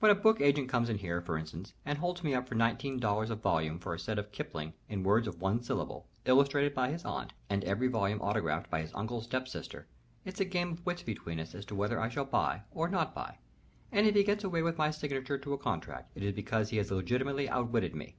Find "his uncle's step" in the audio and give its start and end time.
8.80-9.46